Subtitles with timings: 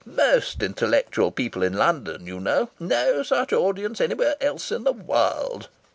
[0.03, 2.71] Most intellectual people in London, you know.
[2.79, 5.67] No such audience anywhere else in the wahld!"